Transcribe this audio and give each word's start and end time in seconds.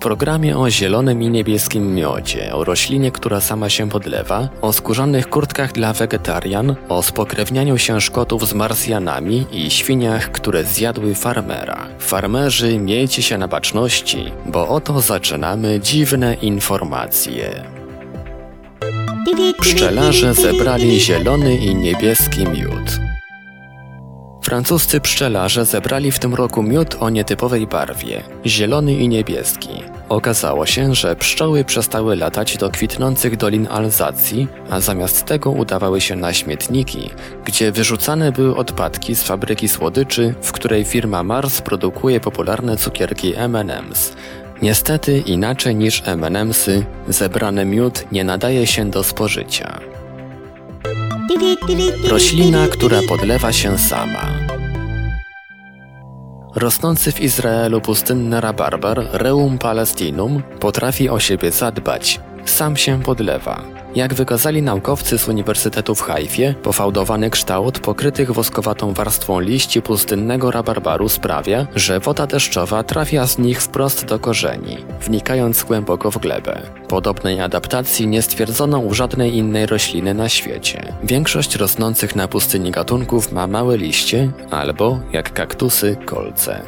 Programie 0.00 0.58
o 0.58 0.70
zielonym 0.70 1.22
i 1.22 1.30
niebieskim 1.30 1.94
miodzie, 1.94 2.54
o 2.54 2.64
roślinie, 2.64 3.10
która 3.10 3.40
sama 3.40 3.68
się 3.68 3.88
podlewa, 3.88 4.48
o 4.60 4.72
skórzanych 4.72 5.28
kurtkach 5.28 5.72
dla 5.72 5.92
wegetarian, 5.92 6.76
o 6.88 7.02
spokrewnianiu 7.02 7.78
się 7.78 8.00
Szkotów 8.00 8.48
z 8.48 8.54
Marsjanami 8.54 9.46
i 9.52 9.70
świniach, 9.70 10.32
które 10.32 10.64
zjadły 10.64 11.14
farmera. 11.14 11.86
Farmerzy, 11.98 12.78
miejcie 12.78 13.22
się 13.22 13.38
na 13.38 13.48
baczności, 13.48 14.32
bo 14.46 14.68
oto 14.68 15.00
zaczynamy 15.00 15.80
dziwne 15.80 16.34
informacje. 16.34 17.64
Pszczelarze 19.60 20.34
zebrali 20.34 21.00
zielony 21.00 21.56
i 21.56 21.74
niebieski 21.74 22.40
miód. 22.40 23.00
Francuscy 24.42 25.00
pszczelarze 25.00 25.64
zebrali 25.64 26.12
w 26.12 26.18
tym 26.18 26.34
roku 26.34 26.62
miód 26.62 26.96
o 27.00 27.10
nietypowej 27.10 27.66
barwie 27.66 28.22
zielony 28.46 28.94
i 28.94 29.08
niebieski. 29.08 29.68
Okazało 30.10 30.66
się, 30.66 30.94
że 30.94 31.16
pszczoły 31.16 31.64
przestały 31.64 32.16
latać 32.16 32.56
do 32.56 32.70
kwitnących 32.70 33.36
dolin 33.36 33.66
Alzacji, 33.70 34.48
a 34.70 34.80
zamiast 34.80 35.24
tego 35.24 35.50
udawały 35.50 36.00
się 36.00 36.16
na 36.16 36.32
śmietniki, 36.32 37.10
gdzie 37.44 37.72
wyrzucane 37.72 38.32
były 38.32 38.56
odpadki 38.56 39.14
z 39.14 39.22
fabryki 39.22 39.68
słodyczy, 39.68 40.34
w 40.42 40.52
której 40.52 40.84
firma 40.84 41.22
Mars 41.22 41.60
produkuje 41.60 42.20
popularne 42.20 42.76
cukierki 42.76 43.34
M&M's. 43.36 44.12
Niestety, 44.62 45.18
inaczej 45.18 45.76
niż 45.76 46.02
M&M'sy, 46.06 46.82
zebrany 47.08 47.64
miód 47.64 48.04
nie 48.12 48.24
nadaje 48.24 48.66
się 48.66 48.90
do 48.90 49.04
spożycia. 49.04 49.80
Roślina, 52.08 52.68
która 52.68 53.00
podlewa 53.08 53.52
się 53.52 53.78
sama. 53.78 54.49
Rosnący 56.60 57.12
w 57.12 57.20
Izraelu 57.20 57.80
pustynny 57.80 58.40
rabarbar 58.40 59.08
Reum 59.12 59.58
palestinum 59.58 60.42
potrafi 60.60 61.08
o 61.08 61.20
siebie 61.20 61.50
zadbać. 61.50 62.20
Sam 62.44 62.76
się 62.76 63.02
podlewa. 63.02 63.79
Jak 63.94 64.14
wykazali 64.14 64.62
naukowcy 64.62 65.18
z 65.18 65.28
Uniwersytetu 65.28 65.94
w 65.94 66.00
Haifie, 66.02 66.54
pofałdowany 66.62 67.30
kształt 67.30 67.78
pokrytych 67.78 68.32
woskowatą 68.32 68.92
warstwą 68.92 69.40
liści 69.40 69.82
pustynnego 69.82 70.50
rabarbaru 70.50 71.08
sprawia, 71.08 71.66
że 71.74 72.00
woda 72.00 72.26
deszczowa 72.26 72.82
trafia 72.82 73.26
z 73.26 73.38
nich 73.38 73.62
wprost 73.62 74.04
do 74.04 74.18
korzeni, 74.18 74.76
wnikając 75.00 75.64
głęboko 75.64 76.10
w 76.10 76.18
glebę. 76.18 76.62
Podobnej 76.88 77.40
adaptacji 77.40 78.06
nie 78.06 78.22
stwierdzono 78.22 78.78
u 78.78 78.94
żadnej 78.94 79.36
innej 79.36 79.66
rośliny 79.66 80.14
na 80.14 80.28
świecie. 80.28 80.92
Większość 81.04 81.56
rosnących 81.56 82.16
na 82.16 82.28
pustyni 82.28 82.70
gatunków 82.70 83.32
ma 83.32 83.46
małe 83.46 83.76
liście 83.76 84.30
albo, 84.50 85.00
jak 85.12 85.32
kaktusy, 85.32 85.96
kolce. 86.04 86.62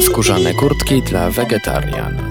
Skórzane 0.00 0.54
kurtki 0.54 1.02
dla 1.02 1.30
wegetarian. 1.30 2.23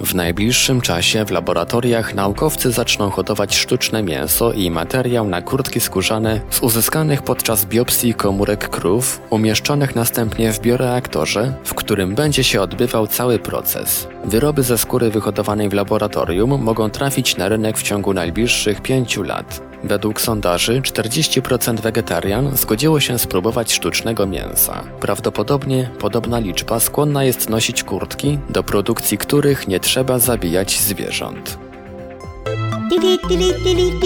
W 0.00 0.14
najbliższym 0.14 0.80
czasie 0.80 1.24
w 1.24 1.30
laboratoriach 1.30 2.14
naukowcy 2.14 2.70
zaczną 2.70 3.10
hodować 3.10 3.56
sztuczne 3.56 4.02
mięso 4.02 4.52
i 4.52 4.70
materiał 4.70 5.28
na 5.28 5.42
kurtki 5.42 5.80
skórzane 5.80 6.40
z 6.50 6.60
uzyskanych 6.60 7.22
podczas 7.22 7.64
biopsji 7.64 8.14
komórek 8.14 8.68
krów, 8.68 9.20
umieszczonych 9.30 9.96
następnie 9.96 10.52
w 10.52 10.60
bioreaktorze, 10.60 11.54
w 11.64 11.74
którym 11.74 12.14
będzie 12.14 12.44
się 12.44 12.60
odbywał 12.60 13.06
cały 13.06 13.38
proces. 13.38 14.08
Wyroby 14.24 14.62
ze 14.62 14.78
skóry 14.78 15.10
wyhodowanej 15.10 15.68
w 15.68 15.72
laboratorium 15.72 16.62
mogą 16.62 16.90
trafić 16.90 17.36
na 17.36 17.48
rynek 17.48 17.78
w 17.78 17.82
ciągu 17.82 18.14
najbliższych 18.14 18.80
pięciu 18.80 19.22
lat. 19.22 19.67
Według 19.84 20.20
sondaży 20.20 20.80
40% 20.80 21.80
wegetarian 21.80 22.56
zgodziło 22.56 23.00
się 23.00 23.18
spróbować 23.18 23.72
sztucznego 23.72 24.26
mięsa. 24.26 24.84
Prawdopodobnie 25.00 25.90
podobna 25.98 26.38
liczba 26.38 26.80
skłonna 26.80 27.24
jest 27.24 27.48
nosić 27.48 27.84
kurtki, 27.84 28.38
do 28.50 28.62
produkcji 28.62 29.18
których 29.18 29.68
nie 29.68 29.80
trzeba 29.80 30.18
zabijać 30.18 30.80
zwierząt. 30.80 31.58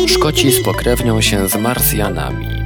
Szkoci 0.09 0.53
spokrewnią 0.53 1.21
się 1.21 1.49
z 1.49 1.57
Marsjanami. 1.57 2.62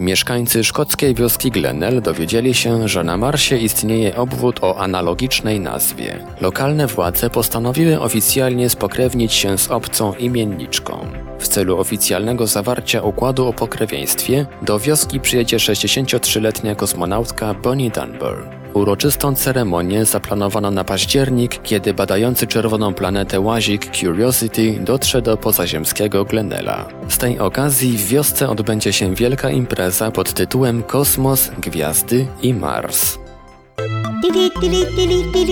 Mieszkańcy 0.00 0.64
szkockiej 0.64 1.14
wioski 1.14 1.50
Glenel 1.50 2.02
dowiedzieli 2.02 2.54
się, 2.54 2.88
że 2.88 3.04
na 3.04 3.16
Marsie 3.16 3.56
istnieje 3.56 4.16
obwód 4.16 4.58
o 4.62 4.78
analogicznej 4.78 5.60
nazwie. 5.60 6.26
Lokalne 6.40 6.86
władze 6.86 7.30
postanowiły 7.30 8.00
oficjalnie 8.00 8.70
spokrewnić 8.70 9.32
się 9.32 9.58
z 9.58 9.70
obcą 9.70 10.14
imienniczką. 10.14 11.06
W 11.38 11.48
celu 11.48 11.78
oficjalnego 11.78 12.46
zawarcia 12.46 13.02
układu 13.02 13.46
o 13.46 13.52
pokrewieństwie 13.52 14.46
do 14.62 14.78
wioski 14.78 15.20
przyjedzie 15.20 15.56
63-letnia 15.56 16.74
kosmonautka 16.74 17.54
Bonnie 17.54 17.90
Dunbar. 17.90 18.59
Uroczystą 18.74 19.34
ceremonię 19.34 20.04
zaplanowano 20.04 20.70
na 20.70 20.84
październik, 20.84 21.62
kiedy 21.62 21.94
badający 21.94 22.46
czerwoną 22.46 22.94
planetę 22.94 23.40
łazik 23.40 23.90
Curiosity 23.96 24.80
dotrze 24.80 25.22
do 25.22 25.36
pozaziemskiego 25.36 26.24
Glenela. 26.24 26.88
Z 27.08 27.18
tej 27.18 27.38
okazji 27.38 27.98
w 27.98 28.08
wiosce 28.08 28.48
odbędzie 28.48 28.92
się 28.92 29.14
wielka 29.14 29.50
impreza 29.50 30.10
pod 30.10 30.32
tytułem 30.32 30.82
Kosmos, 30.82 31.50
Gwiazdy 31.58 32.26
i 32.42 32.54
Mars. 32.54 33.18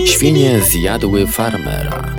Świnie 0.05 0.61
zjadły 0.61 1.27
farmera. 1.27 2.18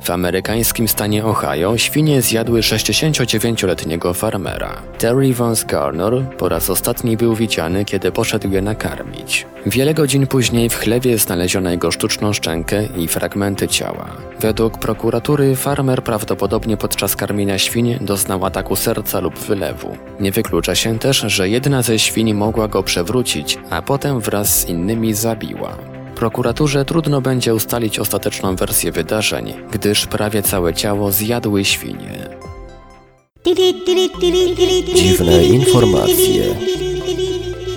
W 0.00 0.10
amerykańskim 0.10 0.88
stanie 0.88 1.24
Ohio 1.24 1.78
świnie 1.78 2.22
zjadły 2.22 2.60
69-letniego 2.60 4.14
farmera. 4.14 4.82
Terry 4.98 5.34
Vance 5.34 5.66
Garner 5.66 6.12
po 6.38 6.48
raz 6.48 6.70
ostatni 6.70 7.16
był 7.16 7.34
widziany, 7.34 7.84
kiedy 7.84 8.12
poszedł 8.12 8.50
je 8.50 8.62
nakarmić. 8.62 9.46
Wiele 9.66 9.94
godzin 9.94 10.26
później 10.26 10.70
w 10.70 10.74
chlewie 10.74 11.18
znaleziono 11.18 11.70
jego 11.70 11.90
sztuczną 11.90 12.32
szczękę 12.32 12.88
i 12.96 13.08
fragmenty 13.08 13.68
ciała. 13.68 14.06
Według 14.40 14.78
prokuratury 14.78 15.56
farmer 15.56 16.02
prawdopodobnie 16.02 16.76
podczas 16.76 17.16
karmienia 17.16 17.58
świń 17.58 17.98
doznał 18.00 18.44
ataku 18.44 18.76
serca 18.76 19.20
lub 19.20 19.38
wylewu. 19.38 19.96
Nie 20.20 20.32
wyklucza 20.32 20.74
się 20.74 20.98
też, 20.98 21.16
że 21.26 21.48
jedna 21.48 21.82
ze 21.82 21.98
świń 21.98 22.34
mogła 22.34 22.68
go 22.68 22.82
przewrócić, 22.82 23.58
a 23.70 23.82
potem 23.82 24.20
wraz 24.20 24.60
z 24.60 24.68
innymi 24.68 25.14
zabiła. 25.14 25.95
Prokuraturze 26.16 26.84
trudno 26.84 27.20
będzie 27.20 27.54
ustalić 27.54 27.98
ostateczną 27.98 28.56
wersję 28.56 28.92
wydarzeń, 28.92 29.54
gdyż 29.72 30.06
prawie 30.06 30.42
całe 30.42 30.74
ciało 30.74 31.12
zjadły 31.12 31.64
świnie. 31.64 32.28
Dziwne 34.94 35.44
informacje. 35.44 36.44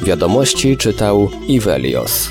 Wiadomości 0.03 0.77
czytał 0.77 1.29
Ivelios. 1.47 2.29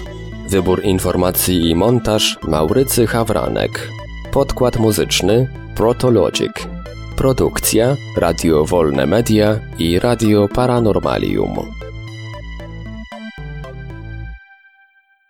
Wybór 0.50 0.84
informacji 0.84 1.70
i 1.70 1.74
montaż 1.74 2.38
Maurycy 2.42 3.06
Hawranek. 3.06 3.88
Podkład 4.32 4.76
muzyczny 4.78 5.48
Protologic. 5.74 6.52
Produkcja 7.16 7.96
Radio 8.16 8.64
Wolne 8.64 9.06
Media 9.06 9.60
i 9.78 9.98
Radio 9.98 10.48
Paranormalium. 10.48 11.78